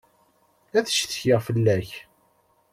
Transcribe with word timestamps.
Ad 0.77 0.85
ccetkiɣ 0.93 1.39
fell-ak. 1.47 1.89